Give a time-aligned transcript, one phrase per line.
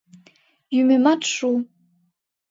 [0.75, 1.49] Йӱмемат шу.